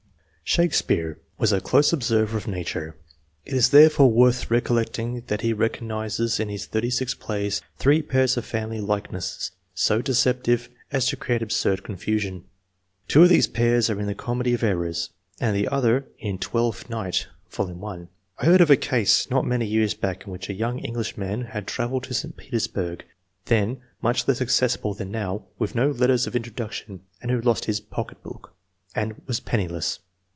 [0.43, 2.97] Shakespeare was a close observer of nature;
[3.45, 8.35] it is, therefore, worth recollecting that he recognizes in his thirty six plays three pairs
[8.35, 12.43] of family likeness so deceptive as to create absurd confusion.
[13.07, 16.89] Two of these pairs are in the" Comedy of Errors," and the other in "Twelfth
[16.89, 17.63] Night" (v.
[17.63, 18.09] 1.)
[18.39, 21.43] I heard of a case not many years back in which a young English man
[21.43, 22.35] had travelled to St.
[22.35, 23.05] Petersburg,
[23.45, 27.79] then much less accessible than now, with no letters of introduction, and who lost his
[27.79, 28.53] pocket book,
[28.93, 29.99] and was penniless.